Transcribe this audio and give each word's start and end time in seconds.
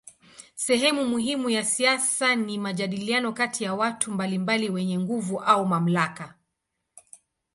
Sehemu 0.55 1.05
muhimu 1.07 1.49
ya 1.49 1.65
siasa 1.65 2.35
ni 2.35 2.57
majadiliano 2.59 3.33
kati 3.33 3.63
ya 3.63 3.73
watu 3.73 4.11
mbalimbali 4.11 4.69
wenye 4.69 4.99
nguvu 4.99 5.39
au 5.39 5.65
mamlaka. 5.65 6.35